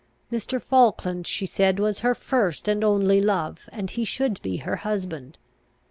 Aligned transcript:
Mr. 0.31 0.59
Falkland, 0.59 1.27
she 1.27 1.45
said, 1.45 1.77
was 1.79 1.99
her 1.99 2.15
first 2.15 2.67
and 2.67 2.83
only 2.83 3.21
love, 3.21 3.59
and 3.71 3.91
he 3.91 4.03
should 4.03 4.41
be 4.41 4.57
her 4.57 4.77
husband. 4.77 5.37